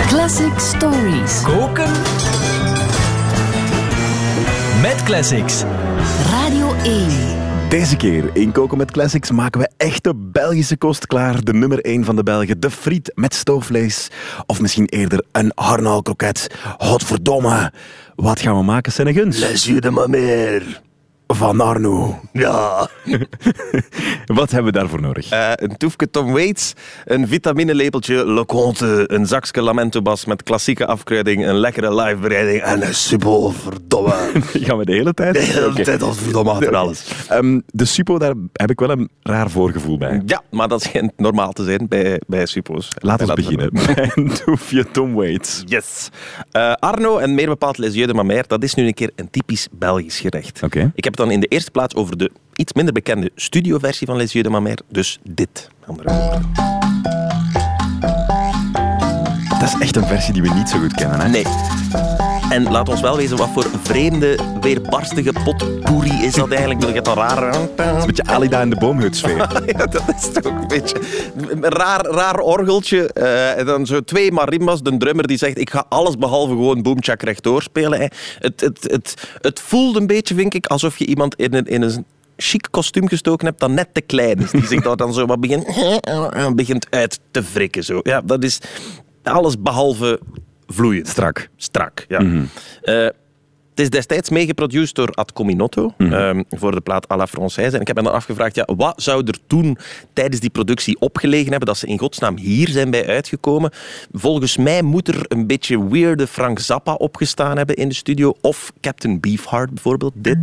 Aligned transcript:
Classic 0.00 0.58
Stories. 0.58 1.42
Koken 1.42 1.92
met 4.82 5.02
classics. 5.04 5.62
Radio 6.30 6.74
1. 6.84 7.08
Deze 7.68 7.96
keer 7.96 8.30
in 8.32 8.52
Koken 8.52 8.78
met 8.78 8.90
Classics 8.90 9.30
maken 9.30 9.60
we 9.60 9.70
echte 9.76 10.14
Belgische 10.16 10.76
kost 10.76 11.06
klaar. 11.06 11.44
De 11.44 11.52
nummer 11.52 11.80
1 11.80 12.04
van 12.04 12.16
de 12.16 12.22
Belgen, 12.22 12.60
de 12.60 12.70
friet 12.70 13.12
met 13.14 13.34
stoofvlees. 13.34 14.10
Of 14.46 14.60
misschien 14.60 14.86
eerder 14.86 15.24
een 15.32 15.52
harnaalkroket. 15.54 16.46
Godverdomme. 16.78 17.72
Wat 18.14 18.40
gaan 18.40 18.56
we 18.56 18.62
maken, 18.62 18.92
Senneguns? 18.92 19.38
Les 19.38 19.64
yeux 19.64 19.80
de 19.80 19.90
ma 19.90 20.06
mère. 20.06 20.84
Van 21.28 21.60
Arno. 21.60 22.20
Ja. 22.32 22.88
Wat 24.26 24.50
hebben 24.50 24.72
we 24.72 24.78
daarvoor 24.78 25.00
nodig? 25.00 25.28
Eh, 25.30 25.50
een 25.54 25.76
toefje 25.76 26.10
Tom 26.10 26.32
Waits, 26.32 26.72
een 27.04 27.28
vitaminelabeltje 27.28 28.26
Le 28.32 28.44
Conte, 28.44 29.04
een 29.06 29.26
zakje 29.26 29.62
Lamentobas 29.62 30.24
met 30.24 30.42
klassieke 30.42 30.86
afkruiding, 30.86 31.46
een 31.46 31.54
lekkere 31.56 31.94
live 31.94 32.16
bereiding 32.16 32.62
en 32.62 32.86
een 32.86 32.94
suppo, 32.94 33.48
verdomme. 33.50 34.14
gaan 34.64 34.78
we 34.78 34.84
de 34.84 34.92
hele 34.92 35.14
tijd? 35.14 35.34
De 35.34 35.40
hele 35.40 35.72
tijd 35.84 36.02
als 36.02 36.18
verdomme 36.18 36.50
achter 36.50 36.76
alles. 36.76 37.10
Ehm, 37.28 37.60
de 37.66 37.84
suppo, 37.84 38.18
daar 38.18 38.34
heb 38.52 38.70
ik 38.70 38.80
wel 38.80 38.90
een 38.90 39.08
raar 39.22 39.50
voorgevoel 39.50 39.98
bij. 39.98 40.22
Ja, 40.26 40.42
maar 40.50 40.68
dat 40.68 40.82
schijnt 40.82 41.12
normaal 41.16 41.52
te 41.52 41.64
zijn 41.64 41.86
bij, 41.88 42.20
bij 42.26 42.46
suppo's. 42.46 42.88
Laat 42.98 43.20
ons 43.20 43.30
En 43.30 43.36
dat- 43.36 43.44
beginnen 43.44 43.70
een 44.14 44.32
toefje 44.44 44.90
Tom 44.90 45.14
Waits. 45.14 45.62
Yes. 45.64 46.08
Eh, 46.50 46.72
Arno 46.72 47.18
en 47.18 47.34
meer 47.34 47.46
bepaald 47.48 47.78
Les 47.78 47.94
Yeux 47.94 48.06
de 48.06 48.14
Mamère, 48.14 48.44
dat 48.46 48.62
is 48.62 48.74
nu 48.74 48.86
een 48.86 48.94
keer 48.94 49.10
een 49.16 49.30
typisch 49.30 49.68
Belgisch 49.72 50.20
gerecht. 50.20 50.62
Oké. 50.62 50.90
Ik 50.94 51.04
heb 51.04 51.15
het 51.16 51.26
dan 51.26 51.30
in 51.30 51.40
de 51.40 51.46
eerste 51.46 51.70
plaats 51.70 51.94
over 51.94 52.18
de 52.18 52.30
iets 52.54 52.72
minder 52.72 52.94
bekende 52.94 53.30
studioversie 53.34 54.06
van 54.06 54.16
Les 54.16 54.32
Yeux 54.32 54.44
de 54.44 54.50
Mamère, 54.50 54.82
dus 54.88 55.18
dit. 55.22 55.68
Andere 55.86 56.12
woorden. 56.12 56.52
Dat 59.58 59.68
is 59.68 59.78
echt 59.78 59.96
een 59.96 60.06
versie 60.06 60.32
die 60.32 60.42
we 60.42 60.48
niet 60.48 60.68
zo 60.68 60.78
goed 60.78 60.94
kennen. 60.94 61.20
Hè? 61.20 61.28
Nee. 61.28 61.44
En 62.50 62.70
laat 62.70 62.88
ons 62.88 63.00
wel 63.00 63.16
wezen, 63.16 63.36
wat 63.36 63.48
voor 63.48 63.66
vreemde, 63.82 64.38
weerbarstige 64.60 65.32
potpourri 65.44 66.24
is 66.24 66.34
dat 66.34 66.50
eigenlijk? 66.50 66.80
Je 66.86 66.92
hebt 66.92 67.04
dat 67.04 67.16
raar... 67.16 67.54
Een 67.56 68.06
beetje 68.06 68.24
Alida 68.24 68.60
in 68.60 68.70
de 68.70 68.76
boomhutsfeer. 68.76 69.36
Ja, 69.66 69.86
dat 69.86 70.02
is 70.16 70.32
toch 70.32 70.44
een 70.44 70.68
beetje 70.68 71.00
een 71.36 71.64
raar, 71.64 72.04
raar 72.06 72.38
orgeltje. 72.38 73.12
eh, 73.12 73.58
en 73.58 73.66
dan 73.66 73.86
zo 73.86 74.00
twee 74.00 74.32
marimbas, 74.32 74.82
de 74.82 74.96
drummer 74.96 75.26
die 75.26 75.36
zegt 75.36 75.58
ik 75.58 75.70
ga 75.70 75.84
alles 75.88 76.16
behalve 76.16 76.52
gewoon 76.52 76.82
boomchak 76.82 77.22
rechtdoor 77.22 77.62
spelen. 77.62 77.98
hè. 78.00 78.06
Het, 78.38 78.60
het, 78.60 78.78
het, 78.90 79.28
het 79.40 79.60
voelt 79.60 79.96
een 79.96 80.06
beetje, 80.06 80.34
vind 80.34 80.54
ik, 80.54 80.66
alsof 80.66 80.98
je 80.98 81.06
iemand 81.06 81.34
in 81.34 81.54
een, 81.54 81.66
in 81.66 81.82
een 81.82 82.04
chic 82.36 82.68
kostuum 82.70 83.08
gestoken 83.08 83.46
hebt 83.46 83.60
dat 83.60 83.70
net 83.70 83.88
te 83.92 84.00
klein 84.00 84.38
is. 84.38 84.50
Die 84.50 84.66
zich 84.66 84.82
daar 84.82 84.96
dan 84.96 85.14
zo 85.14 85.26
wat 85.26 85.40
begint, 85.40 85.66
begint 86.54 86.86
uit 86.90 87.20
te 87.30 87.42
wrikken. 87.52 87.84
Zo. 87.84 88.00
Ja, 88.02 88.20
dat 88.20 88.44
is 88.44 88.58
alles 89.22 89.60
behalve 89.60 90.20
vloeiend. 90.66 91.08
Strak. 91.08 91.48
Strak, 91.56 92.04
ja. 92.08 92.20
Eh, 92.82 93.08
het 93.76 93.84
is 93.84 93.90
destijds 93.90 94.30
meegeproduceerd 94.30 94.94
door 94.94 95.10
Ad 95.10 95.32
Cominotto 95.32 95.94
ehm, 95.98 96.42
voor 96.48 96.74
de 96.74 96.80
plaat 96.80 97.10
à 97.10 97.16
la 97.16 97.28
Française. 97.28 97.74
En 97.74 97.80
ik 97.80 97.86
heb 97.86 97.96
me 97.96 98.02
dan 98.02 98.12
afgevraagd, 98.12 98.54
ja, 98.54 98.68
wat 98.76 99.02
zou 99.02 99.24
er 99.26 99.38
toen 99.46 99.78
tijdens 100.12 100.40
die 100.40 100.50
productie 100.50 101.00
opgelegen 101.00 101.50
hebben 101.50 101.68
dat 101.68 101.76
ze 101.76 101.86
in 101.86 101.98
godsnaam 101.98 102.38
hier 102.38 102.68
zijn 102.68 102.90
bij 102.90 103.06
uitgekomen? 103.06 103.70
Volgens 104.12 104.56
mij 104.56 104.82
moet 104.82 105.08
er 105.08 105.24
een 105.28 105.46
beetje 105.46 105.88
weirde 105.88 106.26
Frank 106.26 106.58
Zappa 106.58 106.94
opgestaan 106.94 107.56
hebben 107.56 107.76
in 107.76 107.88
de 107.88 107.94
studio. 107.94 108.34
Of 108.40 108.72
Captain 108.80 109.20
Beefheart 109.20 109.70
bijvoorbeeld, 109.70 110.12
dit. 110.16 110.38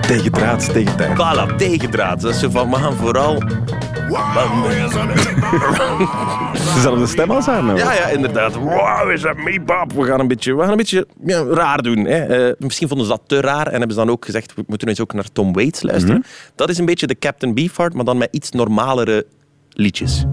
Tegen 0.00 0.32
draad, 0.32 0.72
tegen 0.72 0.96
tijd. 0.96 1.12
Voilà, 1.12 1.56
tegendraad. 1.56 2.20
Dat 2.20 2.34
is 2.34 2.40
zo 2.40 2.50
van, 2.50 2.70
we 2.70 2.76
gaan 2.76 2.94
vooral... 2.94 3.42
Dezelfde 6.74 7.06
stem 7.14 7.30
als 7.30 7.46
haar 7.46 7.64
nou. 7.64 7.78
Ja, 7.78 7.92
ja, 7.92 8.06
inderdaad. 8.06 8.54
Wow, 8.54 9.10
is 9.10 9.20
dat 9.20 9.36
me, 9.36 9.60
Bob? 9.60 9.92
We 9.92 10.04
gaan 10.04 10.20
een 10.20 10.28
beetje, 10.28 10.54
we 10.54 10.60
gaan 10.60 10.70
een 10.70 10.76
beetje 10.76 11.06
ja, 11.24 11.44
raar 11.44 11.82
doen. 11.82 12.04
Hè. 12.04 12.46
Eh, 12.48 12.54
misschien 12.58 12.88
vonden 12.88 13.06
ze 13.06 13.12
dat 13.12 13.22
te 13.26 13.40
raar 13.40 13.66
en 13.66 13.78
hebben 13.78 13.90
ze 13.90 13.96
dan 13.96 14.10
ook 14.10 14.24
gezegd, 14.24 14.54
we 14.54 14.64
moeten 14.66 14.88
eens 14.88 15.00
ook 15.00 15.12
naar 15.12 15.32
Tom 15.32 15.52
Waits 15.52 15.82
luisteren. 15.82 16.24
Dat 16.54 16.68
is 16.68 16.78
een 16.78 16.84
beetje 16.84 17.06
de 17.06 17.18
Captain 17.18 17.54
Beefheart, 17.54 17.94
maar 17.94 18.04
dan 18.04 18.18
met 18.18 18.28
iets 18.30 18.50
normalere 18.50 19.26
liedjes. 19.70 20.24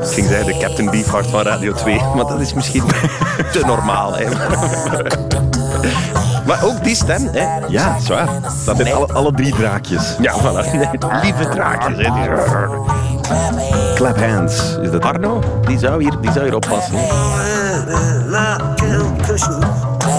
Ik 0.00 0.10
ging 0.10 0.26
zeggen 0.26 0.46
de 0.46 0.58
Captain 0.58 0.90
Beefheart 0.90 1.26
van 1.26 1.42
Radio 1.42 1.72
2, 1.72 1.96
maar 2.14 2.26
dat 2.26 2.40
is 2.40 2.54
misschien 2.54 2.84
te 3.52 3.62
normaal. 3.66 4.16
Hè. 4.16 4.24
Maar 6.46 6.64
ook 6.64 6.84
die 6.84 6.94
stem, 6.94 7.28
hè. 7.32 7.66
Ja, 7.68 8.00
zwaar. 8.00 8.28
Dat 8.64 8.76
zijn 8.76 8.94
alle, 8.94 9.12
alle 9.12 9.32
drie 9.32 9.54
draakjes. 9.54 10.16
Ja, 10.20 10.34
voilà. 10.40 10.70
Lieve 11.22 11.48
draakjes, 11.48 12.06
hè. 12.06 12.10
Clap 13.94 14.18
hands. 14.18 14.78
Is 14.82 14.90
dat 14.90 15.04
Arno, 15.04 15.42
die 15.66 15.78
zou 15.78 16.02
hier, 16.02 16.20
die 16.20 16.32
zou 16.32 16.44
hier 16.44 16.54
oppassen. 16.54 16.94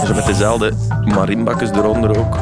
Zo 0.06 0.14
met 0.14 0.26
dezelfde 0.26 0.74
marimbakjes 1.04 1.70
eronder 1.70 2.18
ook. 2.20 2.38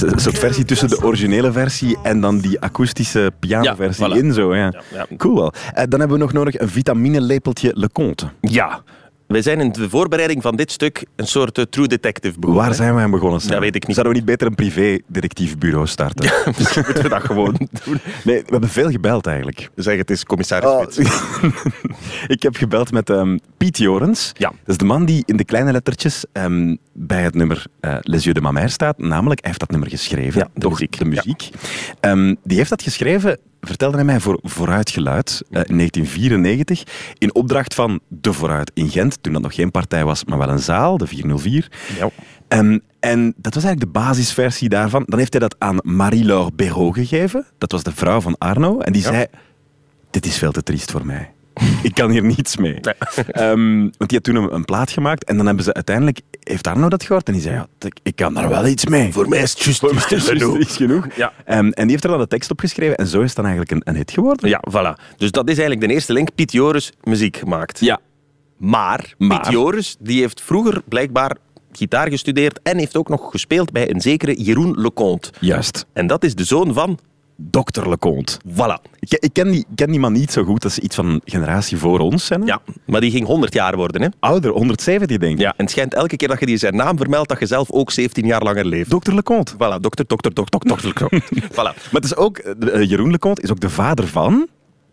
Een 0.00 0.18
soort 0.20 0.38
versie 0.38 0.64
tussen 0.64 0.88
de 0.88 1.02
originele 1.02 1.52
versie 1.52 1.96
en 2.02 2.20
dan 2.20 2.38
die 2.38 2.60
akoestische 2.60 3.32
pianoversie 3.38 4.08
Ja, 4.08 4.14
voilà. 4.14 4.18
in 4.18 4.32
zo. 4.32 4.54
Ja. 4.54 4.62
Ja, 4.64 4.82
ja. 4.92 5.16
Cool 5.16 5.34
wel. 5.34 5.52
Eh, 5.74 5.84
dan 5.88 6.00
hebben 6.00 6.16
we 6.18 6.22
nog 6.22 6.32
nodig 6.32 6.58
een 6.58 6.68
vitaminelepeltje 6.68 7.70
Le 7.74 7.88
Conte. 7.92 8.26
Ja. 8.40 8.82
Wij 9.34 9.42
zijn 9.42 9.60
in 9.60 9.72
de 9.72 9.88
voorbereiding 9.88 10.42
van 10.42 10.56
dit 10.56 10.70
stuk 10.70 11.04
een 11.16 11.26
soort 11.26 11.58
eh, 11.58 11.64
true 11.64 11.86
detective 11.86 12.38
begonnen. 12.38 12.64
Waar 12.64 12.74
zijn 12.74 12.94
we 12.94 13.00
aan 13.00 13.10
begonnen? 13.10 13.40
Sam? 13.40 13.50
Dat 13.50 13.60
weet 13.60 13.74
ik 13.74 13.86
niet. 13.86 13.96
Zouden 13.96 14.14
we 14.14 14.18
niet 14.20 14.28
beter 14.28 14.46
een 14.46 14.54
privé-detectivebureau 14.54 15.86
starten? 15.86 16.32
Misschien 16.58 16.82
moeten 16.86 17.02
we 17.02 17.08
dat 17.08 17.24
gewoon 17.24 17.56
doen. 17.84 18.00
Nee, 18.24 18.42
we 18.42 18.50
hebben 18.50 18.68
veel 18.68 18.90
gebeld 18.90 19.26
eigenlijk. 19.26 19.70
Zeg, 19.74 19.96
het 19.96 20.10
is 20.10 20.24
commissaris 20.24 20.68
Oh, 20.68 21.04
ik 22.26 22.42
heb 22.42 22.56
gebeld 22.56 22.92
met 22.92 23.10
ehm, 23.10 23.38
Piet 23.56 23.78
Jorens. 23.78 24.32
Ja. 24.36 24.48
Dat 24.48 24.58
is 24.66 24.76
de 24.76 24.84
man 24.84 25.04
die 25.04 25.22
in 25.26 25.36
de 25.36 25.44
kleine 25.44 25.72
lettertjes 25.72 26.24
ehm, 26.32 26.76
bij 26.92 27.22
het 27.22 27.34
nummer 27.34 27.66
eh, 27.80 27.96
Les 28.00 28.24
Yeux 28.24 28.34
de 28.34 28.40
Mamère 28.40 28.68
staat. 28.68 28.98
Namelijk, 28.98 29.40
hij 29.40 29.48
heeft 29.48 29.60
dat 29.60 29.70
nummer 29.70 29.88
geschreven. 29.88 30.40
Ja, 30.40 30.48
de 30.54 30.60
toch? 30.60 30.70
muziek. 30.70 30.98
De 30.98 31.04
muziek. 31.04 31.50
Ehm, 32.00 32.34
die 32.42 32.56
heeft 32.56 32.70
dat 32.70 32.82
geschreven, 32.82 33.38
vertelde 33.66 33.96
hij 33.96 34.04
mij, 34.04 34.20
voor 34.20 34.38
Vooruitgeluid 34.42 35.42
in 35.50 35.76
1994. 35.76 36.82
In 37.18 37.34
opdracht 37.34 37.74
van 37.74 38.00
De 38.08 38.32
Vooruit 38.32 38.70
in 38.74 38.88
Gent. 38.88 39.18
Toen 39.22 39.32
dat 39.32 39.42
nog 39.42 39.54
geen 39.54 39.70
partij 39.70 40.04
was, 40.04 40.24
maar 40.24 40.38
wel 40.38 40.48
een 40.48 40.58
zaal, 40.58 40.98
de 40.98 41.06
404. 41.06 41.70
Ja. 41.98 42.08
Ehm, 42.48 42.78
en 43.00 43.34
dat 43.36 43.54
was 43.54 43.64
eigenlijk 43.64 43.94
de 43.94 44.00
basisversie 44.00 44.68
daarvan. 44.68 45.02
Dan 45.06 45.18
heeft 45.18 45.32
hij 45.32 45.40
dat 45.40 45.56
aan 45.58 45.76
Marie-Laure 45.82 46.50
Béraud 46.54 46.94
gegeven. 46.94 47.46
Dat 47.58 47.72
was 47.72 47.82
de 47.82 47.92
vrouw 47.92 48.20
van 48.20 48.38
Arno. 48.38 48.78
En 48.80 48.92
die 48.92 49.02
Ja. 49.02 49.08
zei, 49.08 49.26
dit 50.10 50.26
is 50.26 50.36
veel 50.38 50.52
te 50.52 50.62
triest 50.62 50.90
voor 50.90 51.06
mij. 51.06 51.32
Ik 51.82 51.94
kan 51.94 52.10
hier 52.10 52.24
niets 52.24 52.56
mee. 52.56 52.78
Nee. 52.80 52.94
Ehm, 53.30 53.78
want 53.80 54.10
die 54.10 54.18
had 54.18 54.22
toen 54.22 54.36
een, 54.36 54.54
een 54.54 54.64
plaat 54.64 54.90
gemaakt. 54.90 55.24
En 55.24 55.36
dan 55.36 55.46
hebben 55.46 55.64
ze 55.64 55.74
uiteindelijk... 55.74 56.20
Heeft 56.40 56.66
Arno 56.66 56.88
dat 56.88 57.02
gehoord? 57.02 57.26
En 57.26 57.32
die 57.32 57.42
zei, 57.42 57.54
ja, 57.54 57.66
ik, 58.02 58.16
kan 58.16 58.34
daar 58.34 58.48
wel 58.48 58.66
iets 58.66 58.86
mee. 58.86 59.12
Voor 59.12 59.28
mij 59.28 59.42
is 59.42 59.50
het 59.50 59.64
juist 60.08 60.12
is 60.12 60.24
genoeg. 60.24 60.58
iets 60.58 60.76
genoeg. 60.76 61.06
Ja. 61.16 61.32
Ehm, 61.44 61.58
en 61.58 61.72
die 61.82 61.90
heeft 61.90 62.04
er 62.04 62.10
dan 62.10 62.18
de 62.18 62.26
tekst 62.26 62.50
op 62.50 62.60
geschreven. 62.60 62.96
En 62.96 63.06
zo 63.06 63.20
is 63.20 63.26
het 63.26 63.36
dan 63.36 63.46
eigenlijk 63.46 63.74
een, 63.74 63.82
een 63.84 63.96
hit 63.96 64.10
geworden. 64.10 64.48
Ja, 64.48 64.62
voilà. 64.70 65.16
Dus 65.16 65.30
dat 65.30 65.48
is 65.48 65.58
eigenlijk 65.58 65.88
de 65.88 65.94
eerste 65.94 66.12
link. 66.12 66.34
Piet 66.34 66.52
Joris 66.52 66.92
muziek 67.02 67.36
gemaakt. 67.36 67.80
Ja. 67.80 68.00
Maar, 68.56 69.14
Maar? 69.18 69.40
Piet 69.40 69.52
Joris 69.52 69.96
die 70.00 70.20
heeft 70.20 70.40
vroeger 70.40 70.82
blijkbaar 70.88 71.36
gitaar 71.72 72.10
gestudeerd 72.10 72.60
en 72.62 72.78
heeft 72.78 72.96
ook 72.96 73.08
nog 73.08 73.30
gespeeld 73.30 73.72
bij 73.72 73.90
een 73.90 74.00
zekere 74.00 74.42
Jeroen 74.42 74.80
Leconte. 74.80 75.30
Juist. 75.40 75.86
En 75.92 76.06
dat 76.06 76.24
is 76.24 76.34
de 76.34 76.44
zoon 76.44 76.74
van... 76.74 76.98
Dr. 77.36 77.88
Leconte. 77.88 78.38
Voilà. 78.48 78.90
Ik, 78.98 79.12
ik 79.12 79.32
ken, 79.32 79.50
die, 79.50 79.60
ik 79.60 79.76
ken 79.76 79.90
die 79.90 80.00
man 80.00 80.12
niet 80.12 80.32
zo 80.32 80.44
goed. 80.44 80.62
Dat 80.62 80.70
is 80.70 80.78
iets 80.78 80.94
van 80.96 81.06
een 81.06 81.20
generatie 81.24 81.76
voor 81.76 81.98
ons. 81.98 82.28
Hè? 82.28 82.36
Ja, 82.44 82.60
maar 82.86 83.00
die 83.00 83.10
ging 83.10 83.26
100 83.26 83.52
jaar 83.54 83.76
worden. 83.76 84.02
Hè? 84.02 84.08
Ouder, 84.20 84.50
170 84.50 85.16
denk 85.18 85.32
ik. 85.34 85.40
Ja, 85.40 85.48
en 85.48 85.54
het 85.64 85.70
schijnt 85.70 85.94
elke 85.94 86.16
keer 86.16 86.28
dat 86.28 86.40
je 86.40 86.46
die 86.46 86.56
zijn 86.56 86.76
naam 86.76 86.96
vermeldt, 86.96 87.28
dat 87.28 87.38
je 87.38 87.46
zelf 87.46 87.70
ook 87.70 87.90
17 87.90 88.26
jaar 88.26 88.42
langer 88.42 88.64
leeft. 88.66 88.90
Dr. 88.90 89.12
Leconte. 89.12 89.52
Voilà, 89.54 89.80
dokter, 89.80 90.04
dokter, 90.06 90.34
dokter, 90.34 90.60
dokter 90.60 90.86
Leconte. 90.86 91.22
voilà. 91.52 91.54
Maar 91.54 91.74
het 91.90 92.04
is 92.04 92.16
ook, 92.16 92.38
eh, 92.38 92.82
Jeroen 92.88 93.10
Leconte 93.10 93.42
is 93.42 93.50
ook 93.50 93.60
de 93.60 93.70
vader 93.70 94.06
van 94.06 94.48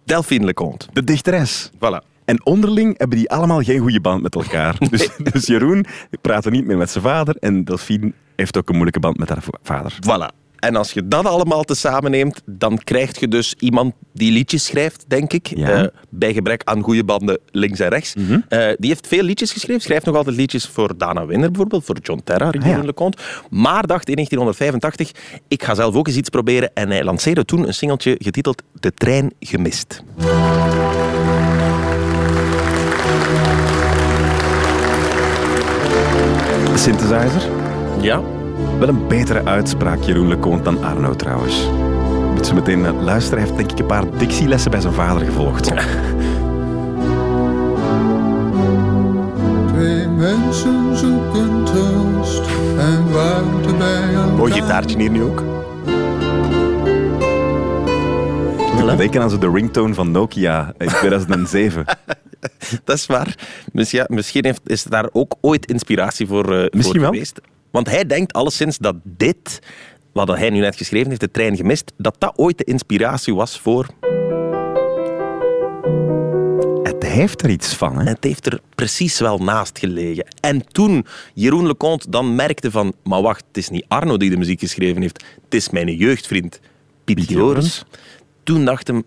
Delphine 0.05 0.45
Leconte. 0.45 0.87
de 0.93 1.03
dichteres. 1.03 1.71
Voilà. 1.75 2.09
En 2.25 2.45
onderling 2.45 2.97
hebben 2.97 3.17
die 3.17 3.29
allemaal 3.29 3.61
geen 3.61 3.79
goede 3.79 4.01
band 4.01 4.21
met 4.21 4.35
elkaar. 4.35 4.75
Dus, 4.89 5.09
dus 5.31 5.45
Jeroen 5.47 5.85
praat 6.21 6.49
niet 6.49 6.65
meer 6.65 6.77
met 6.77 6.89
zijn 6.89 7.03
vader 7.03 7.35
en 7.39 7.63
Delphine 7.63 8.11
heeft 8.35 8.57
ook 8.57 8.67
een 8.67 8.73
moeilijke 8.73 8.99
band 8.99 9.17
met 9.17 9.29
haar 9.29 9.41
va- 9.41 9.59
vader. 9.63 9.93
Voilà. 9.93 10.40
En 10.61 10.75
als 10.75 10.91
je 10.91 11.07
dat 11.07 11.25
allemaal 11.25 11.63
tezamen 11.63 12.11
neemt, 12.11 12.41
dan 12.45 12.77
krijg 12.83 13.19
je 13.19 13.27
dus 13.27 13.55
iemand 13.59 13.93
die 14.13 14.31
liedjes 14.31 14.65
schrijft, 14.65 15.05
denk 15.07 15.33
ik. 15.33 15.47
Ja. 15.57 15.83
eh, 15.83 15.87
bij 16.09 16.33
gebrek 16.33 16.61
aan 16.63 16.81
goede 16.81 17.03
banden 17.03 17.39
links 17.51 17.79
en 17.79 17.89
rechts. 17.89 18.13
Eh, 18.13 18.67
die 18.77 18.89
heeft 18.89 19.07
veel 19.07 19.23
liedjes 19.23 19.51
geschreven. 19.51 19.81
Schrijft 19.81 20.05
nog 20.05 20.15
altijd 20.15 20.35
liedjes 20.35 20.65
voor 20.65 20.97
Dana 20.97 21.25
Winner 21.25 21.49
bijvoorbeeld, 21.49 21.85
voor 21.85 21.97
John 22.01 22.21
Terra, 22.23 22.53
ja. 22.59 22.81
Leconte. 22.83 23.17
Maar 23.49 23.87
dacht 23.87 24.09
in 24.09 24.15
1985, 24.15 25.11
ik 25.47 25.63
ga 25.63 25.75
zelf 25.75 25.95
ook 25.95 26.07
eens 26.07 26.17
iets 26.17 26.29
proberen. 26.29 26.71
En 26.73 26.89
hij 26.89 27.03
lanceerde 27.03 27.45
toen 27.45 27.67
een 27.67 27.73
singeltje 27.73 28.15
getiteld 28.19 28.63
De 28.79 28.93
trein 28.93 29.31
gemist. 29.39 30.03
Synthesizer. 36.75 37.49
Ja, 38.01 38.21
Wel 38.79 38.87
een 38.87 39.07
betere 39.07 39.45
uitspraak, 39.45 40.01
Jeroen 40.01 40.27
Lecoont, 40.27 40.65
dan 40.65 40.83
Arno 40.83 41.15
trouwens. 41.15 41.69
Moet 42.33 42.45
ze 42.47 42.53
meteen 42.53 42.85
eh, 42.85 43.01
luisteren. 43.01 43.39
Hij 43.39 43.47
heeft 43.47 43.59
denk 43.59 43.71
ik 43.71 43.79
een 43.79 43.85
paar 43.85 44.17
dictielessen 44.17 44.71
bij 44.71 44.81
zijn 44.81 44.93
vader 44.93 45.25
gevolgd. 45.25 45.63
Twee 49.73 50.07
mensen 50.07 50.97
zoeken 50.97 51.63
troost 51.63 52.45
en 52.77 53.11
warmte 53.11 53.73
bij 53.75 54.13
elkaar. 54.13 54.33
Mooi 54.33 54.51
gitaartje 54.53 54.97
hier 54.97 55.11
nu 55.11 55.23
ook. 55.23 55.43
Ik 58.91 58.97
denken 58.97 59.21
aan 59.21 59.29
zo 59.29 59.37
de 59.37 59.51
ringtone 59.51 59.93
van 59.93 60.11
Nokia 60.11 60.73
in 60.77 60.87
2007. 60.87 61.85
Dat 62.83 62.95
is 62.95 63.05
waar. 63.05 63.35
Misschien, 63.73 63.99
ja, 63.99 64.05
misschien 64.15 64.45
heeft, 64.45 64.61
is 64.65 64.83
daar 64.83 65.09
ook 65.11 65.35
ooit 65.41 65.65
inspiratie 65.65 66.27
voor, 66.27 66.55
eh, 66.55 66.65
Misschien 66.71 67.01
voor 67.01 67.11
wel. 67.11 67.21
Want 67.71 67.89
hij 67.89 68.05
denkt 68.05 68.33
alleszins 68.33 68.77
dat 68.77 68.95
dit, 69.03 69.59
wat 70.13 70.27
hij 70.27 70.49
nu 70.49 70.59
net 70.59 70.75
geschreven 70.75 71.07
heeft, 71.07 71.21
de 71.21 71.31
trein 71.31 71.55
gemist, 71.55 71.91
dat 71.97 72.15
dat 72.19 72.33
ooit 72.35 72.57
de 72.57 72.63
inspiratie 72.63 73.35
was 73.35 73.59
voor... 73.59 73.85
Het 76.83 77.03
heeft 77.03 77.41
er 77.43 77.49
iets 77.49 77.75
van, 77.75 77.97
hè? 77.99 78.03
Het 78.09 78.23
heeft 78.23 78.45
er 78.45 78.59
precies 78.75 79.19
wel 79.19 79.37
naast 79.37 79.79
gelegen. 79.79 80.25
En 80.39 80.67
toen 80.67 81.05
Jeroen 81.33 81.67
Leconte 81.67 82.09
dan 82.09 82.35
merkte 82.35 82.71
van... 82.71 82.93
Maar 83.03 83.21
wacht, 83.21 83.43
het 83.47 83.57
is 83.57 83.69
niet 83.69 83.85
Arno 83.87 84.17
die 84.17 84.29
de 84.29 84.37
muziek 84.37 84.59
geschreven 84.59 85.01
heeft. 85.01 85.23
Het 85.43 85.53
is 85.53 85.69
mijn 85.69 85.95
jeugdvriend 85.95 86.59
Piet 87.03 87.15
Piet 87.15 87.29
Joris. 87.29 87.83
Toen 88.43 88.65
dacht 88.65 88.87
hem... 88.87 89.03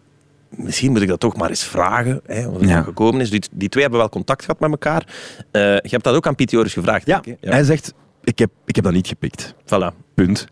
Misschien 0.48 0.92
moet 0.92 1.02
ik 1.02 1.08
dat 1.08 1.20
toch 1.20 1.36
maar 1.36 1.48
eens 1.48 1.64
vragen, 1.64 2.20
hè, 2.26 2.50
wat 2.50 2.60
er 2.60 2.68
Ja. 2.68 2.82
gekomen 2.82 3.20
is. 3.20 3.30
Die, 3.30 3.42
die 3.52 3.68
twee 3.68 3.82
hebben 3.82 4.00
wel 4.00 4.08
contact 4.10 4.44
gehad 4.44 4.60
met 4.60 4.70
elkaar. 4.70 5.06
Eh, 5.50 5.62
je 5.62 5.88
hebt 5.90 6.04
dat 6.04 6.14
ook 6.14 6.26
aan 6.26 6.34
Piet 6.34 6.50
Joris 6.50 6.72
gevraagd, 6.72 7.06
Ja, 7.06 7.20
denk 7.20 7.36
ik, 7.38 7.44
hè? 7.44 7.50
hij 7.54 7.64
zegt, 7.64 7.94
ik 8.24 8.38
heb, 8.38 8.50
ik 8.64 8.74
heb 8.74 8.84
dat 8.84 8.92
niet 8.92 9.06
gepikt. 9.06 9.54
Voilà. 9.64 10.02
Punt. 10.14 10.46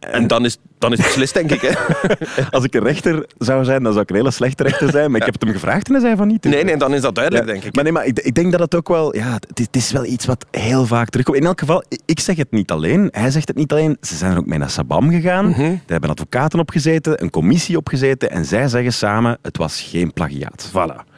En 0.00 0.26
dan 0.26 0.44
is, 0.44 0.58
dan 0.78 0.92
is 0.92 0.98
het 0.98 1.06
beslist, 1.06 1.34
denk 1.34 1.50
ik. 1.50 1.60
Hè? 1.60 1.72
Als 2.56 2.64
ik 2.64 2.74
een 2.74 2.82
rechter 2.82 3.26
zou 3.38 3.64
zijn, 3.64 3.82
dan 3.82 3.92
zou 3.92 4.04
ik 4.04 4.10
een 4.10 4.16
hele 4.16 4.30
slechte 4.30 4.62
rechter 4.62 4.90
zijn. 4.90 5.10
Maar 5.10 5.20
ik 5.20 5.26
heb 5.26 5.34
het 5.34 5.42
hem 5.42 5.52
gevraagd 5.52 5.86
en 5.86 5.92
hij 5.92 6.02
zei 6.02 6.16
van 6.16 6.26
niet. 6.26 6.44
Nee, 6.44 6.64
nee, 6.64 6.76
dan 6.76 6.94
is 6.94 7.00
dat 7.00 7.14
duidelijk, 7.14 7.46
Ja, 7.46 7.52
denk 7.52 7.64
ik. 7.64 7.74
Maar, 7.74 7.84
nee, 7.84 7.92
maar 7.92 8.06
ik, 8.06 8.18
ik 8.18 8.34
denk 8.34 8.50
dat 8.50 8.60
het 8.60 8.74
ook 8.74 8.88
wel... 8.88 9.16
Ja, 9.16 9.32
het 9.32 9.58
is, 9.58 9.66
het 9.66 9.76
is 9.76 9.92
wel 9.92 10.04
iets 10.04 10.26
wat 10.26 10.46
heel 10.50 10.86
vaak 10.86 11.08
terugkomt. 11.08 11.38
In 11.38 11.46
elk 11.46 11.60
geval, 11.60 11.84
ik 12.04 12.20
zeg 12.20 12.36
het 12.36 12.50
niet 12.50 12.70
alleen. 12.70 13.08
Hij 13.10 13.30
zegt 13.30 13.48
het 13.48 13.56
niet 13.56 13.72
alleen. 13.72 13.96
Ze 14.00 14.16
zijn 14.16 14.32
er 14.32 14.38
ook 14.38 14.46
mee 14.46 14.58
naar 14.58 14.70
Sabam 14.70 15.10
gegaan. 15.10 15.52
Daar 15.52 15.80
hebben 15.86 16.10
advocaten 16.10 16.58
opgezeten, 16.58 17.22
een 17.22 17.30
commissie 17.30 17.76
opgezeten. 17.76 18.30
En 18.30 18.44
zij 18.44 18.68
zeggen 18.68 18.92
samen, 18.92 19.38
het 19.42 19.56
was 19.56 19.80
geen 19.80 20.12
plagiaat. 20.12 20.70
Voilà. 20.70 21.17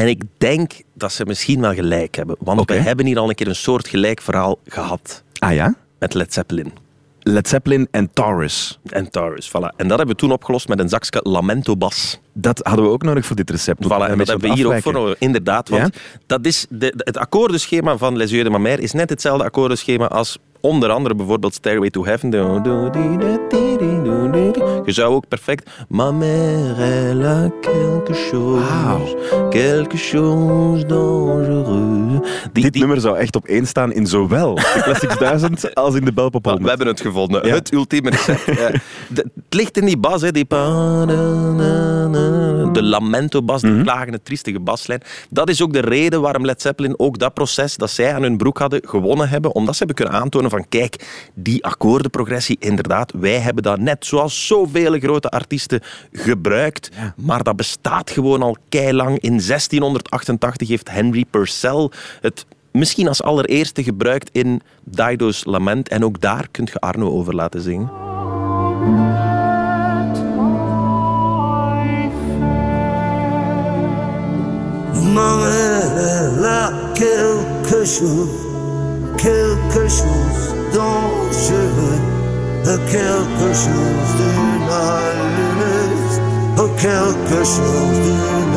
En 0.00 0.08
ik 0.08 0.22
denk 0.38 0.72
dat 0.94 1.12
ze 1.12 1.24
misschien 1.24 1.60
wel 1.60 1.74
gelijk 1.74 2.14
hebben. 2.16 2.36
Want 2.38 2.70
we 2.70 2.74
hebben 2.74 3.06
hier 3.06 3.18
al 3.18 3.28
een 3.28 3.34
keer 3.34 3.48
een 3.48 3.54
soort 3.54 3.88
gelijk 3.88 4.20
verhaal 4.20 4.58
gehad 4.66 5.22
Ah 5.38 5.54
ja? 5.54 5.74
met 5.98 6.14
Led 6.14 6.32
Zeppelin. 6.32 6.72
Led 7.22 7.48
Zeppelin 7.48 7.88
en 7.90 8.10
Taurus. 8.12 8.78
En 8.86 9.10
Taurus, 9.10 9.48
voilà. 9.48 9.76
En 9.76 9.88
dat 9.88 9.96
hebben 9.98 10.06
we 10.06 10.14
toen 10.14 10.32
opgelost 10.32 10.68
met 10.68 10.78
een 10.78 10.88
zakje 10.88 11.20
Lamento 11.22 11.76
Bas. 11.76 12.20
Dat 12.32 12.60
hadden 12.62 12.84
we 12.84 12.90
ook 12.90 13.02
nodig 13.02 13.26
voor 13.26 13.36
dit 13.36 13.50
recept. 13.50 13.84
Voilà, 13.84 13.88
en 13.88 14.18
dat 14.18 14.26
hebben 14.28 14.48
we 14.48 14.54
hier 14.56 14.66
ook 14.66 14.82
voor 14.82 14.92
nodig. 14.92 15.18
Inderdaad, 15.18 15.68
want 15.68 15.94
Ja? 15.94 16.00
dat 16.26 16.46
is 16.46 16.66
de, 16.68 16.92
het 16.96 17.16
akkoordenschema 17.16 17.96
van 17.96 18.16
Les 18.16 18.30
Yeux 18.30 18.44
de 18.44 18.50
Ma 18.50 18.58
Mère 18.58 18.82
is 18.82 18.92
net 18.92 19.10
hetzelfde 19.10 19.44
akkoordenschema 19.44 20.06
als 20.06 20.38
onder 20.60 20.90
andere 20.90 21.14
bijvoorbeeld 21.14 21.54
Stairway 21.54 21.90
to 21.90 22.04
Heaven. 22.04 22.30
Je 24.84 24.92
zou 24.92 25.14
ook 25.14 25.28
perfect... 25.28 25.70
Ma 25.88 26.10
mère, 26.10 26.74
elle 26.82 27.26
a 27.26 27.50
quelque 27.60 28.14
chose, 28.30 29.16
quelque 29.50 29.96
chose 29.96 30.86
dangereux. 30.86 32.20
Die, 32.52 32.62
Dit 32.62 32.72
die- 32.72 32.80
nummer 32.80 33.00
zou 33.00 33.16
echt 33.16 33.36
op 33.36 33.44
één 33.46 33.66
staan 33.66 33.92
in 33.92 34.06
zowel 34.06 34.54
de 34.54 34.80
Classics 34.84 35.18
1000 35.18 35.74
als 35.74 35.94
in 35.94 36.04
de 36.04 36.12
Belpop 36.12 36.44
We 36.44 36.50
100. 36.50 36.68
hebben 36.68 36.86
het 36.86 37.00
gevonden. 37.00 37.46
Ja. 37.46 37.54
Het 37.54 37.72
ultieme 37.72 38.10
recept. 38.10 38.46
De- 39.08 39.30
het 39.34 39.54
ligt 39.54 39.76
in 39.76 39.84
die 39.86 39.98
bas, 39.98 40.22
hè, 40.22 40.30
die 40.32 40.44
na- 42.82 42.88
na- 42.88 42.98
na- 42.98 43.00
de 43.00 43.10
lamento-bas, 43.10 43.62
die 43.62 43.82
klagende, 43.82 44.22
triestige 44.22 44.60
baslijn. 44.60 45.02
Dat 45.30 45.48
is 45.48 45.62
ook 45.62 45.72
de 45.72 45.80
reden 45.80 46.20
waarom 46.20 46.44
Led 46.44 46.62
Zeppelin 46.62 46.94
ook 46.98 47.18
dat 47.18 47.34
proces 47.34 47.76
dat 47.76 47.90
zij 47.90 48.14
aan 48.14 48.22
hun 48.22 48.36
broek 48.36 48.58
hadden 48.58 48.80
gewonnen 48.84 49.28
hebben. 49.28 49.54
Omdat 49.54 49.76
ze 49.76 49.84
hebben 49.84 50.04
kunnen 50.04 50.22
aantonen 50.22 50.50
van 50.50 50.68
kijk, 50.68 51.30
die 51.34 51.64
akkoordenprogressie, 51.64 52.56
inderdaad, 52.60 53.12
wij 53.18 53.38
hebben 53.38 53.62
dat 53.62 53.78
net 53.78 54.06
zoals 54.06 54.46
zoveel 54.46 54.98
grote 54.98 55.28
artiesten 55.28 55.80
gebruikt. 56.12 56.90
Maar 57.16 57.42
dat 57.42 57.56
bestaat 57.56 58.10
gewoon 58.10 58.42
al 58.42 58.56
keilang. 58.68 59.18
In 59.18 59.40
1688 59.40 60.68
heeft 60.68 60.90
Henry 60.90 61.24
Purcell 61.30 61.90
het 62.20 62.46
misschien 62.72 63.08
als 63.08 63.22
allereerste 63.22 63.82
gebruikt 63.82 64.28
in 64.32 64.60
Dido's 64.84 65.44
Lament. 65.44 65.88
En 65.88 66.04
ook 66.04 66.20
daar 66.20 66.48
kunt 66.50 66.68
je 66.68 66.80
Arno 66.80 67.10
over 67.10 67.34
laten 67.34 67.60
zingen. 67.60 69.29
Elle 76.10 76.44
a 76.44 76.72
quelque 76.94 77.84
chose, 77.84 78.28
quelque 79.16 79.84
chose 79.88 80.42
dangereux, 80.74 82.00
quelque 82.90 83.48
chose 83.64 84.10
d'une 84.18 84.68
allumeuse, 84.70 86.16
quelque 86.78 87.40
chose 87.54 87.98
d'une 88.06 88.56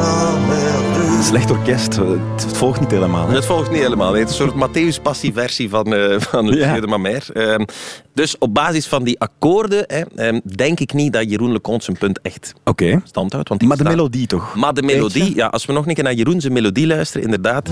Slecht 1.24 1.52
orkest, 1.52 1.96
het 1.96 2.44
het 2.44 2.58
volgt 2.58 2.80
niet 2.80 2.92
helemaal. 2.92 3.28
hè? 3.28 3.34
Dat 3.34 3.46
volgt 3.46 3.72
niet 3.72 3.82
helemaal. 3.82 4.12
nee. 4.12 4.22
Het 4.22 4.30
is 4.30 4.40
een 4.40 4.50
soort 4.50 4.70
Matthäus-passie-versie 4.70 5.70
van, 5.70 5.94
eh 5.94 6.16
van 6.20 6.46
Ja. 6.46 6.80
de 6.80 6.88
Mamère. 6.88 7.34
Ehm, 7.34 7.66
dus 8.14 8.38
op 8.38 8.54
basis 8.54 8.88
van 8.88 9.04
die 9.04 9.20
akkoorden 9.20 9.84
hè, 9.88 10.02
ehm, 10.16 10.40
denk 10.56 10.80
ik 10.80 10.94
niet 10.94 11.14
dat 11.14 11.30
Jeroen 11.30 11.52
Leconte 11.52 11.84
zijn 11.86 11.98
punt 11.98 12.22
echt 12.22 12.54
Oké. 12.66 13.02
stand 13.04 13.32
houdt. 13.32 13.50
Want 13.50 13.62
Maar 13.62 13.78
de 13.78 13.84
staat- 13.84 13.96
melodie 13.96 14.28
toch? 14.28 14.56
Maar 14.56 14.74
de 14.74 14.82
melodie, 14.84 15.36
ja, 15.36 15.48
als 15.48 15.66
we 15.66 15.74
nog 15.74 15.88
een 15.88 15.94
keer 15.94 16.04
naar 16.04 16.14
Jeroen 16.14 16.42
zijn 16.42 16.54
melodie 16.54 16.88
luisteren, 16.88 17.24
inderdaad. 17.26 17.70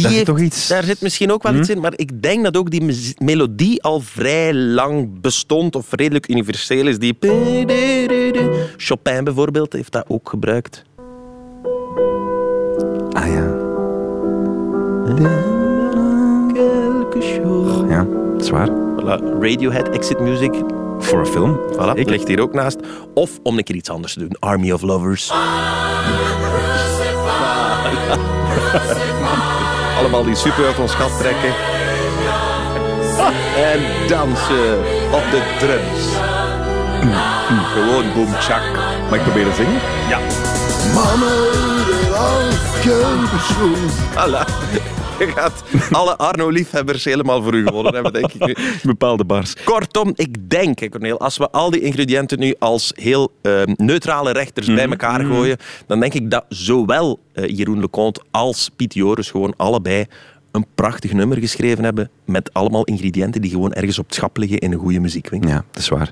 Die 0.00 0.08
Daar 0.08 0.12
heeft- 0.12 0.26
toch 0.26 0.40
iets- 0.40 0.68
Daar 0.68 0.84
zit 0.84 1.00
misschien 1.00 1.32
ook 1.32 1.42
wel 1.42 1.54
iets 1.54 1.68
in, 1.68 1.80
maar 1.80 1.92
ik 1.96 2.22
denk 2.22 2.44
dat 2.44 2.56
ook 2.56 2.70
die 2.70 3.14
melodie 3.18 3.82
al 3.82 4.00
vrij 4.00 4.54
lang 4.54 5.20
bestond 5.20 5.76
of 5.76 5.86
redelijk 5.90 6.28
universeel 6.28 6.86
is. 6.86 6.98
Die 6.98 7.16
Chopin 8.76 9.24
bijvoorbeeld 9.24 9.72
heeft 9.72 9.92
dat 9.92 10.04
ook 10.08 10.28
gebruikt. 10.28 10.84
Ah 13.12 13.26
ja. 13.26 13.58
Ja, 17.88 18.06
zwaar. 18.38 18.68
Voilà, 18.68 19.22
Radiohead, 19.40 19.88
Exit 19.88 20.20
Music, 20.20 20.52
Voor 20.98 21.18
een 21.18 21.26
film. 21.26 21.58
voilà, 21.72 21.94
Ik- 21.98 22.08
ligt 22.08 22.28
hier 22.28 22.40
ook 22.40 22.52
naast. 22.54 22.78
Of 23.14 23.30
om 23.42 23.58
een 23.58 23.64
keer 23.64 23.76
iets 23.76 23.90
anders 23.90 24.12
te 24.12 24.18
doen, 24.20 24.36
Army 24.38 24.70
of 24.72 24.82
Lovers. 24.82 25.30
Allemaal 29.98 30.24
die 30.24 30.34
super 30.34 30.66
uit 30.66 30.78
ons 30.78 30.94
gat 30.94 31.18
trekken. 31.18 31.54
En 33.56 34.08
dansen 34.08 34.78
op 35.10 35.22
de 35.30 35.42
drums. 35.58 36.04
Gewoon 37.72 38.12
boom 38.14 38.34
chak. 38.40 38.62
Mag 39.08 39.18
ik 39.18 39.22
proberen 39.22 39.54
zingen? 39.54 39.80
Ja. 40.08 40.18
Voilà. 44.14 44.99
Je 45.20 45.32
gaat 45.36 45.64
alle 45.90 46.16
Arno-liefhebbers 46.16 47.04
helemaal 47.04 47.42
voor 47.42 47.54
u 47.54 47.66
gewonnen 47.66 47.94
hebben, 47.94 48.12
denk 48.12 48.32
ik 48.32 48.46
nu. 48.46 48.54
Bepaalde 48.82 49.24
bars. 49.24 49.54
Kortom, 49.64 50.12
ik 50.14 50.50
denk, 50.50 50.78
hè, 50.78 50.88
Corneel, 50.88 51.20
als 51.20 51.36
we 51.36 51.50
al 51.50 51.70
die 51.70 51.80
ingrediënten 51.80 52.38
nu 52.38 52.54
als 52.58 52.92
heel 52.94 53.32
eh, 53.42 53.62
neutrale 53.76 54.32
rechters 54.32 54.66
bij 54.66 54.88
elkaar 54.88 55.24
gooien, 55.24 55.56
dan 55.86 56.00
denk 56.00 56.14
ik 56.14 56.30
dat 56.30 56.44
zowel 56.48 57.20
eh, 57.32 57.48
Jeroen 57.48 57.80
Leconte 57.80 58.22
als 58.30 58.70
Piet 58.76 58.94
Joris 58.94 59.30
gewoon 59.30 59.54
allebei 59.56 60.06
een 60.52 60.66
prachtig 60.74 61.12
nummer 61.12 61.38
geschreven 61.38 61.84
hebben 61.84 62.10
met 62.24 62.52
allemaal 62.52 62.84
ingrediënten 62.84 63.40
die 63.40 63.50
gewoon 63.50 63.72
ergens 63.72 63.98
op 63.98 64.06
het 64.06 64.14
schap 64.14 64.36
liggen 64.36 64.58
in 64.58 64.72
een 64.72 64.78
goede 64.78 65.00
muziekwinkel. 65.00 65.50
Ja, 65.50 65.64
dat 65.70 65.82
is 65.82 65.88
waar. 65.88 66.10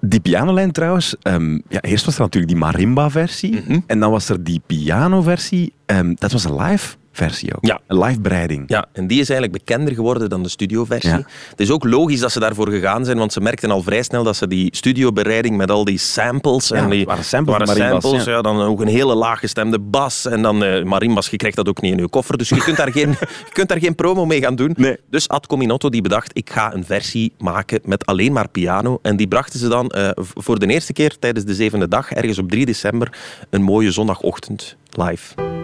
Die 0.00 0.20
pianolijn 0.20 0.72
trouwens, 0.72 1.16
ehm, 1.22 1.52
ja, 1.68 1.80
eerst 1.80 2.04
was 2.04 2.14
er 2.14 2.20
natuurlijk 2.20 2.52
die 2.52 2.60
marimba-versie. 2.60 3.62
Mhm. 3.66 3.78
En 3.86 4.00
dan 4.00 4.10
was 4.10 4.28
er 4.28 4.44
die 4.44 4.60
piano-versie. 4.66 5.72
ehm, 5.86 6.14
dat 6.18 6.32
was 6.32 6.44
een 6.44 6.56
live 6.56 6.96
versie 7.16 7.54
ook. 7.54 7.66
Ja. 7.66 7.80
Een 7.86 7.98
live 7.98 8.20
bereiding. 8.20 8.64
Ja, 8.66 8.86
en 8.92 9.06
die 9.06 9.20
is 9.20 9.28
eigenlijk 9.30 9.64
bekender 9.64 9.94
geworden 9.94 10.28
dan 10.28 10.42
de 10.42 10.48
studioversie. 10.48 11.10
Ja. 11.10 11.26
Het 11.50 11.60
is 11.60 11.70
ook 11.70 11.84
logisch 11.84 12.20
dat 12.20 12.32
ze 12.32 12.40
daarvoor 12.40 12.70
gegaan 12.70 13.04
zijn, 13.04 13.18
want 13.18 13.32
ze 13.32 13.40
merkten 13.40 13.70
al 13.70 13.82
vrij 13.82 14.02
snel 14.02 14.24
dat 14.24 14.36
ze 14.36 14.46
die 14.46 14.76
studiobereiding 14.76 15.56
met 15.56 15.70
al 15.70 15.84
die 15.84 15.98
samples... 15.98 16.68
Ja, 16.68 16.76
en 16.76 16.90
die, 16.90 17.04
waren 17.04 17.24
samples 17.24 17.58
waren 17.58 17.78
marimbas, 17.78 18.02
samples, 18.02 18.24
ja. 18.24 18.32
ja. 18.32 18.42
dan 18.42 18.60
ook 18.60 18.80
een 18.80 18.88
hele 18.88 19.14
laaggestemde 19.14 19.78
bas. 19.78 20.26
En 20.26 20.42
dan 20.42 20.64
eh 20.64 20.84
marimbas, 20.84 21.28
je 21.28 21.36
krijgt 21.36 21.56
dat 21.56 21.68
ook 21.68 21.80
niet 21.80 21.92
in 21.92 21.98
je 21.98 22.08
koffer. 22.08 22.38
Dus 22.38 22.48
je 22.48 22.56
kunt 22.56 22.76
daar 22.76 22.92
geen, 22.92 23.10
je 23.48 23.52
kunt 23.52 23.68
daar 23.68 23.80
geen 23.80 23.94
promo 23.94 24.26
mee 24.26 24.40
gaan 24.40 24.56
doen. 24.56 24.74
Nee. 24.76 24.96
Dus 25.10 25.28
Ad 25.28 25.46
Cominotto 25.46 25.88
die 25.88 26.02
bedacht, 26.02 26.30
ik 26.32 26.50
ga 26.50 26.74
een 26.74 26.84
versie 26.84 27.32
maken 27.38 27.80
met 27.84 28.06
alleen 28.06 28.32
maar 28.32 28.48
piano. 28.48 28.98
En 29.02 29.16
die 29.16 29.28
brachten 29.28 29.58
ze 29.58 29.68
dan 29.68 29.88
eh, 29.88 30.10
voor 30.14 30.58
de 30.58 30.66
eerste 30.66 30.92
keer 30.92 31.18
tijdens 31.18 31.44
de 31.44 31.54
zevende 31.54 31.88
dag, 31.88 32.12
ergens 32.12 32.38
op 32.38 32.50
3 32.50 32.66
december, 32.66 33.12
een 33.50 33.62
mooie 33.62 33.90
zondagochtend 33.90 34.76
live. 34.90 35.55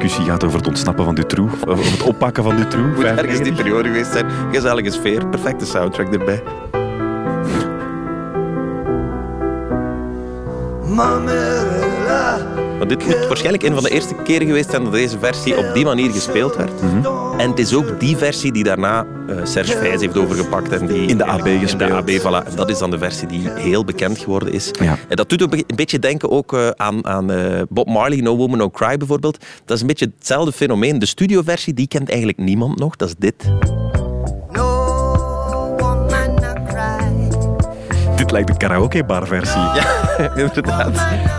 Discussie 0.00 0.30
gaat 0.30 0.44
over 0.44 0.58
het 0.58 0.66
ontsnappen 0.66 1.04
van 1.04 1.14
Dutroux. 1.14 1.52
Over 1.66 1.90
het 1.90 2.02
oppakken 2.02 2.42
van 2.42 2.56
Dutroux. 2.56 2.96
Moet 2.96 3.04
ergens 3.04 3.38
die 3.38 3.54
95. 3.54 3.56
periode 3.56 3.88
geweest 3.88 4.12
zijn. 4.12 4.26
Gezellige 4.52 4.90
sfeer, 4.90 5.26
perfecte 5.26 5.66
soundtrack 5.66 6.12
erbij. 6.12 6.42
Maar 12.78 12.88
dit 12.88 13.06
moet 13.06 13.26
waarschijnlijk 13.26 13.62
een 13.62 13.74
van 13.74 13.82
de 13.82 13.90
eerste 13.90 14.14
keren 14.14 14.46
geweest 14.46 14.70
zijn 14.70 14.84
dat 14.84 14.92
deze 14.92 15.18
versie 15.18 15.56
op 15.56 15.74
die 15.74 15.84
manier 15.84 16.10
gespeeld 16.10 16.56
werd. 16.56 16.72
En 17.40 17.50
het 17.50 17.58
is 17.58 17.74
ook 17.74 18.00
die 18.00 18.16
versie 18.16 18.52
die 18.52 18.64
daarna 18.64 19.06
eh, 19.28 19.36
Serge 19.44 19.76
Vijs 19.76 20.00
heeft 20.00 20.16
overgepakt. 20.16 20.72
En 20.72 20.86
die 20.86 21.06
In 21.06 21.18
de 21.18 21.24
AB 21.24 21.46
In 21.46 21.52
de 21.52 21.58
gespeeld. 21.58 21.90
AB, 21.90 22.10
voilà. 22.10 22.48
En 22.50 22.56
dat 22.56 22.70
is 22.70 22.78
dan 22.78 22.90
de 22.90 22.98
versie 22.98 23.28
die 23.28 23.50
heel 23.50 23.84
bekend 23.84 24.18
geworden 24.18 24.52
is. 24.52 24.70
Ja. 24.80 24.98
En 25.08 25.16
dat 25.16 25.28
doet 25.28 25.42
ook 25.42 25.52
een 25.52 25.64
beetje 25.74 25.98
denken 25.98 26.30
ook 26.30 26.52
eh, 26.52 26.68
aan, 26.68 27.06
aan 27.06 27.30
eh, 27.30 27.62
Bob 27.68 27.88
Marley, 27.88 28.20
No 28.20 28.36
Woman, 28.36 28.58
No 28.58 28.70
Cry 28.70 28.96
bijvoorbeeld. 28.96 29.38
Dat 29.64 29.76
is 29.76 29.80
een 29.80 29.86
beetje 29.86 30.12
hetzelfde 30.18 30.52
fenomeen. 30.52 30.98
De 30.98 31.06
studioversie, 31.06 31.74
die 31.74 31.88
kent 31.88 32.08
eigenlijk 32.08 32.38
niemand 32.38 32.78
nog. 32.78 32.96
Dat 32.96 33.08
is 33.08 33.14
dit. 33.18 33.34
Dit 38.20 38.30
lijkt 38.30 38.48
de 38.48 38.56
karaokebar 38.56 39.26
versie. 39.26 39.60
Inderdaad. 40.44 40.92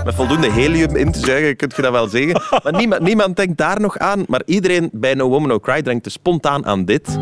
Met 0.06 0.16
voldoende 0.16 0.52
helium 0.52 0.96
in 0.96 1.12
te 1.12 1.20
zuigen, 1.20 1.56
kun 1.56 1.72
je 1.76 1.82
dat 1.82 1.92
wel 1.92 2.08
zeggen. 2.08 2.42
Maar 2.64 2.74
niemand, 2.74 3.02
niemand 3.10 3.36
denkt 3.36 3.58
daar 3.58 3.82
nog 3.82 3.98
aan. 3.98 4.24
Maar 4.28 4.42
iedereen 4.46 4.90
bij 4.94 5.14
No 5.14 5.30
Woman 5.30 5.50
No 5.50 5.60
Cry 5.60 5.82
denkt 5.82 6.04
dus 6.04 6.14
spontaan 6.14 6.66
aan 6.66 6.86
dit. 6.86 7.20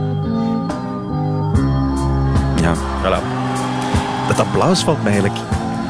Ja. 2.62 2.74
Voilà. 2.76 3.22
Dat 4.28 4.40
applaus 4.40 4.84
valt 4.84 5.04
mij 5.04 5.12
eigenlijk 5.12 5.42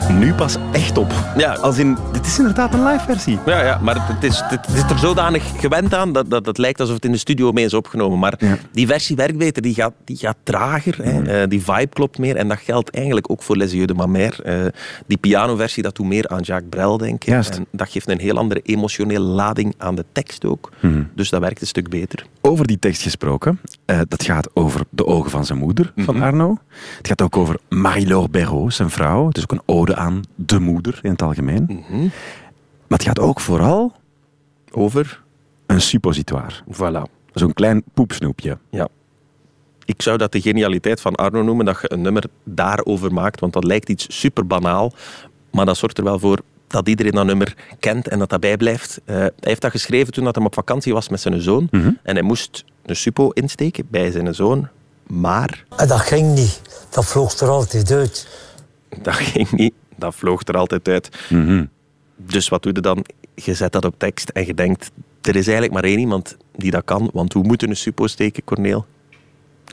nu 0.09 0.33
pas 0.33 0.57
echt 0.71 0.97
op. 0.97 1.11
Ja. 1.37 1.53
Als 1.53 1.77
in, 1.77 1.97
is 2.29 2.37
inderdaad 2.39 2.73
een 2.73 2.83
live 2.83 3.05
versie. 3.05 3.39
Ja, 3.45 3.63
ja, 3.63 3.79
maar 3.81 4.07
het 4.07 4.23
is, 4.23 4.41
het 4.43 4.67
is 4.73 4.81
er 4.81 4.99
zodanig 4.99 5.59
gewend 5.59 5.93
aan 5.93 6.13
dat, 6.13 6.29
dat 6.29 6.45
het 6.45 6.57
lijkt 6.57 6.79
alsof 6.79 6.95
het 6.95 7.05
in 7.05 7.11
de 7.11 7.17
studio 7.17 7.51
mee 7.51 7.65
is 7.65 7.73
opgenomen. 7.73 8.19
Maar 8.19 8.33
Ja. 8.37 8.57
die 8.71 8.87
versie 8.87 9.15
werkt 9.15 9.37
beter, 9.37 9.61
die 9.61 9.73
gaat, 9.73 9.93
die 10.05 10.17
gaat 10.17 10.35
trager. 10.43 10.97
Hè. 11.03 11.41
Eh, 11.41 11.47
die 11.49 11.61
vibe 11.63 11.87
klopt 11.87 12.17
meer. 12.17 12.35
En 12.35 12.47
dat 12.47 12.57
geldt 12.59 12.89
eigenlijk 12.89 13.31
ook 13.31 13.43
voor 13.43 13.55
Les 13.57 13.71
Yeux 13.71 13.85
de 13.87 13.93
Ma 13.93 14.05
Mère. 14.05 14.43
Eh, 14.43 14.65
die 15.07 15.17
pianoversie, 15.17 15.83
dat 15.83 15.95
doet 15.95 16.05
meer 16.07 16.27
aan 16.27 16.41
Jacques 16.41 16.69
Brel, 16.69 16.97
denk 16.97 17.23
ik. 17.23 17.29
Juist. 17.29 17.55
En 17.57 17.65
dat 17.71 17.89
geeft 17.89 18.09
een 18.09 18.19
heel 18.19 18.37
andere 18.37 18.59
emotionele 18.63 19.19
lading 19.25 19.73
aan 19.77 19.95
de 19.95 20.05
tekst 20.11 20.45
ook. 20.45 20.69
Dus 21.15 21.29
dat 21.29 21.41
werkt 21.41 21.61
een 21.61 21.67
stuk 21.67 21.89
beter. 21.89 22.25
Over 22.41 22.67
die 22.67 22.79
tekst 22.79 23.01
gesproken. 23.01 23.59
eh, 23.85 23.99
dat 24.07 24.23
gaat 24.23 24.49
over 24.55 24.81
de 24.89 25.05
ogen 25.05 25.31
van 25.31 25.45
zijn 25.45 25.59
moeder, 25.59 25.93
van 25.95 26.21
Arno. 26.21 26.57
Het 26.97 27.07
gaat 27.07 27.21
ook 27.21 27.37
over 27.37 27.57
Marie-Laure 27.69 28.29
Béraud, 28.29 28.73
zijn 28.73 28.89
vrouw. 28.89 29.27
Het 29.27 29.37
is 29.37 29.43
ook 29.43 29.51
een 29.51 29.61
ode 29.65 29.95
aan 29.95 30.21
de 30.35 30.59
moeder 30.59 30.99
in 31.01 31.11
het 31.11 31.21
algemeen. 31.21 31.83
Maar 32.87 32.97
het 32.97 33.07
gaat 33.07 33.19
ook 33.19 33.39
vooral 33.39 33.93
Over? 34.71 35.21
een 35.65 35.81
suppositoire. 35.81 36.53
Voilà. 36.73 37.11
Zo'n 37.33 37.53
klein 37.53 37.83
poepsnoepje. 37.93 38.57
Ja. 38.69 38.87
Ik 39.85 40.01
zou 40.01 40.17
dat 40.17 40.31
de 40.31 40.41
genialiteit 40.41 41.01
van 41.01 41.15
Arno 41.15 41.41
noemen, 41.43 41.65
dat 41.65 41.81
je 41.81 41.91
een 41.93 42.01
nummer 42.01 42.23
daarover 42.43 43.13
maakt, 43.13 43.39
want 43.39 43.53
dat 43.53 43.63
lijkt 43.63 43.89
iets 43.89 44.19
super 44.19 44.47
banaal, 44.47 44.93
maar 45.51 45.65
dat 45.65 45.77
zorgt 45.77 45.97
er 45.97 46.03
wel 46.03 46.19
voor 46.19 46.39
dat 46.67 46.87
iedereen 46.87 47.11
dat 47.11 47.25
nummer 47.25 47.55
kent 47.79 48.07
en 48.07 48.19
dat 48.19 48.29
dat 48.29 48.39
bijblijft. 48.39 49.01
Eh, 49.05 49.15
hij 49.15 49.31
heeft 49.39 49.61
dat 49.61 49.71
geschreven 49.71 50.13
toen 50.13 50.23
dat 50.23 50.35
hij 50.35 50.45
op 50.45 50.53
vakantie 50.53 50.93
was 50.93 51.09
met 51.09 51.19
zijn 51.21 51.41
zoon 51.41 51.67
en 52.03 52.13
hij 52.15 52.21
moest 52.21 52.63
een 52.85 52.95
suppo 52.95 53.29
insteken 53.29 53.87
bij 53.89 54.11
zijn 54.11 54.35
zoon, 54.35 54.67
maar 55.07 55.65
En 55.77 55.87
dat 55.87 55.99
ging 55.99 56.35
niet. 56.35 56.61
Dat 56.89 57.05
vloog 57.05 57.33
er 57.39 57.47
altijd 57.47 57.91
uit. 57.91 58.27
dat 59.01 59.13
ging 59.13 59.51
niet. 59.51 59.73
Dat 59.95 60.15
vloog 60.15 60.41
er 60.47 60.57
altijd 60.57 60.87
uit. 60.87 61.09
Dus 62.25 62.49
wat 62.49 62.63
doe 62.63 62.73
je 62.73 62.81
dan? 62.81 63.05
Je 63.35 63.53
zet 63.53 63.71
dat 63.71 63.85
op 63.85 63.95
tekst 63.97 64.29
en 64.29 64.45
je 64.45 64.53
denkt, 64.53 64.91
er 65.21 65.35
is 65.35 65.45
eigenlijk 65.45 65.73
maar 65.73 65.83
één 65.83 65.99
iemand 65.99 66.37
die 66.55 66.71
dat 66.71 66.83
kan, 66.83 67.09
want 67.13 67.33
hoe 67.33 67.43
moeten 67.43 67.69
een 67.69 67.75
suppo 67.75 68.07
steken, 68.07 68.43
Corneel? 68.43 68.85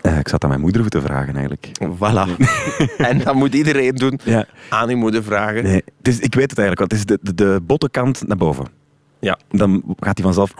Eh, 0.02 0.18
ik 0.18 0.28
zat 0.28 0.42
aan 0.42 0.48
mijn 0.48 0.60
moeder 0.60 0.80
moeten 0.80 1.02
vragen 1.02 1.34
eigenlijk. 1.34 1.68
Voilà. 1.82 2.44
en 3.08 3.18
dat 3.18 3.34
moet 3.34 3.54
iedereen 3.54 3.94
doen. 3.94 4.20
Ja. 4.24 4.46
Aan 4.68 4.88
uw 4.88 4.96
moeder 4.96 5.22
vragen. 5.22 5.62
Nee, 5.62 5.82
het 5.98 6.08
is, 6.08 6.18
ik 6.20 6.34
weet 6.34 6.50
het 6.50 6.58
eigenlijk 6.58 6.78
wel. 6.78 6.88
Het 6.88 6.92
is 6.92 7.04
de, 7.04 7.18
de, 7.22 7.34
de 7.34 7.60
bottenkant 7.62 8.26
naar 8.26 8.36
boven. 8.36 8.66
Ja, 9.18 9.38
Dan 9.48 9.82
gaat 10.00 10.16
hij 10.16 10.24
vanzelf 10.24 10.52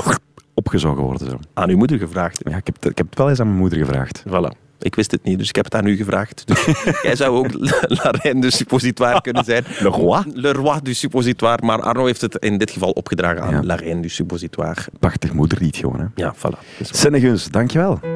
opgezogen 0.55 1.03
worden. 1.03 1.31
Zo. 1.31 1.39
aan 1.55 1.69
uw 1.69 1.77
moeder 1.77 1.99
gevraagd. 1.99 2.41
Ja, 2.45 2.57
ik, 2.57 2.67
heb, 2.67 2.85
ik 2.85 2.99
heb 2.99 3.09
het 3.09 3.19
wel 3.19 3.29
eens 3.29 3.41
aan 3.41 3.47
mijn 3.47 3.59
moeder 3.59 3.79
gevraagd. 3.79 4.25
Voilà. 4.29 4.66
Ik 4.81 4.95
wist 4.95 5.11
het 5.11 5.23
niet, 5.25 5.39
dus 5.39 5.49
ik 5.49 5.57
heb 5.57 5.65
het 5.65 5.75
aan 5.75 5.87
u 5.87 5.97
gevraagd. 5.97 6.43
Dus 6.47 6.65
jij 7.03 7.17
zou 7.17 7.37
ook 7.37 7.47
La 8.03 8.11
Reine 8.11 8.41
du 8.41 8.51
Suppositoire 8.51 9.21
kunnen 9.21 9.45
zijn. 9.45 9.65
Le 9.79 9.89
roi? 9.89 10.23
Le 10.35 10.53
Roi 10.53 10.81
du 10.83 10.95
Suppositoire. 10.95 11.67
Maar 11.67 11.81
Arno 11.81 12.07
heeft 12.07 12.21
het 12.21 12.37
in 12.37 12.59
dit 12.59 12.71
geval 12.71 12.91
opgedragen 12.91 13.43
aan 13.43 13.55
Ja. 13.55 13.63
La 13.63 13.75
Reine 13.75 14.01
du 14.01 14.09
Suppositoire. 14.09 14.81
Prachtig 14.99 15.33
moederlied 15.33 15.77
gewoon. 15.77 16.01
Hè. 16.01 16.07
Ja, 16.15 16.35
voilà. 16.35 16.81
Senneguns, 16.81 17.49
dankjewel. 17.51 18.16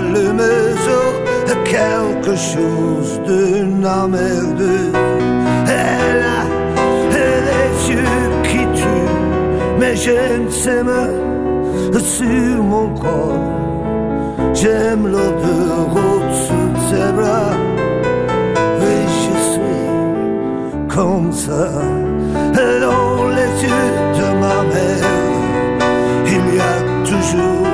D'une 0.00 0.16
allumeuse, 0.16 0.88
quelque 1.64 2.36
chose 2.36 3.20
d'une 3.26 3.86
emmerdeuse. 3.86 4.92
Elle 5.68 6.24
a 6.38 6.44
les 7.14 7.92
yeux 7.92 8.42
qui 8.44 8.58
tuent, 8.80 9.78
mais 9.78 9.96
j'aime 9.96 10.50
ses 10.50 10.82
mains 10.82 11.14
sur 12.00 12.62
mon 12.62 12.88
corps. 12.94 13.52
J'aime 14.54 15.06
l'odeur 15.06 15.88
au-dessous 15.90 16.68
de 16.74 16.80
ses 16.88 17.12
bras. 17.12 17.52
Oui, 18.80 18.98
je 19.22 19.34
suis 19.52 20.96
comme 20.96 21.32
ça. 21.32 21.70
Dans 22.54 23.28
les 23.28 23.52
yeux 23.64 23.90
de 24.18 24.26
ma 24.42 24.58
mère, 24.72 25.14
il 26.26 26.56
y 26.56 26.60
a 26.60 26.76
toujours 27.04 27.65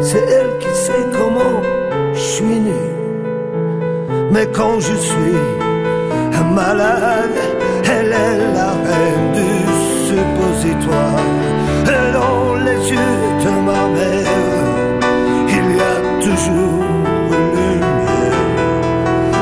C'est 0.00 0.26
elle 0.38 0.58
qui 0.58 0.72
sait 0.74 1.06
comment 1.12 1.62
je 2.14 2.18
suis 2.18 2.60
nu. 2.68 2.80
Mais 4.30 4.46
quand 4.52 4.80
je 4.80 4.94
suis 4.94 5.36
malade, 6.56 7.38
elle 7.84 8.12
est 8.26 8.38
la 8.58 8.70
reine 8.88 9.26
du 9.38 9.52
suppositoire. 10.08 11.20
Et 11.94 12.12
dans 12.18 12.54
les 12.66 12.80
yeux 12.94 13.20
de 13.44 13.52
ma 13.68 13.82
mère, 13.96 14.38
il 15.58 15.66
y 15.78 15.82
a 15.92 15.96
toujours 16.26 16.84
lumière. 17.30 18.42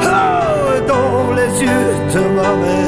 Oh, 0.02 0.72
dans 0.92 1.32
les 1.38 1.52
yeux 1.66 1.92
de 2.14 2.22
ma 2.38 2.50
mère, 2.62 2.83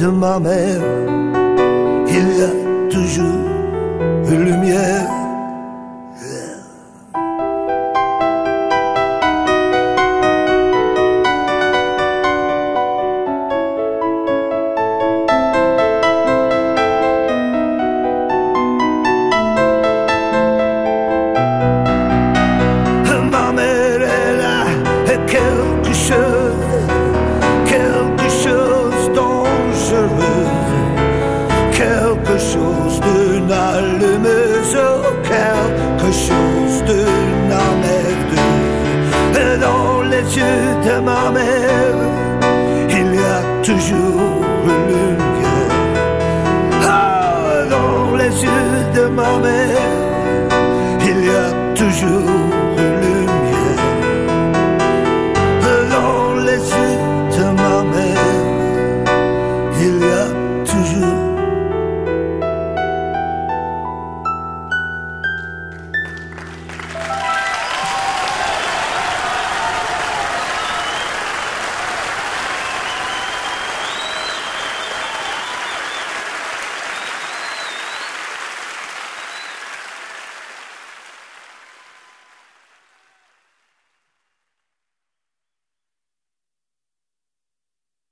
de 0.00 0.06
ma 0.06 0.38
mère, 0.38 0.80
il 2.08 2.38
y 2.38 2.42
a 2.42 2.52
toujours 2.88 3.44
une 4.30 4.44
lumière. 4.44 5.19